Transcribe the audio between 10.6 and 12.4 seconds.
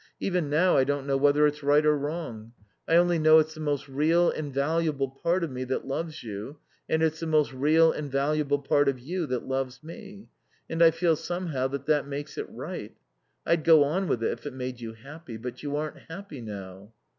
and I feel somehow that that makes